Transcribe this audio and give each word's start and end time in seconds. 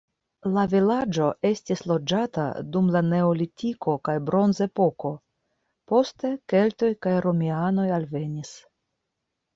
La 0.53 0.61
vilaĝo 0.69 1.25
estis 1.49 1.83
loĝata 1.91 2.45
dum 2.77 2.89
la 2.95 3.03
neolitiko 3.11 3.95
kaj 4.09 4.17
bronzepoko, 4.31 5.13
poste 5.93 6.33
keltoj 6.55 6.93
kaj 7.07 7.17
romianoj 7.29 7.89
alvenis. 8.01 8.57